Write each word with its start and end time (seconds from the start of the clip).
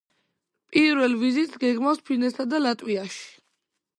პირველ 0.75 1.13
ვიზიტს 1.23 1.59
გეგმავს 1.65 2.01
ფინეთსა 2.09 2.47
და 2.55 2.63
ლატვიაში. 2.65 3.23